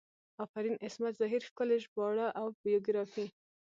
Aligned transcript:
افرین 0.45 0.75
عصمت 0.85 1.13
زهیر 1.21 1.41
ښکلي 1.49 1.77
ژباړه 1.85 2.27
او 2.39 2.47
بیوګرافي 2.61 3.25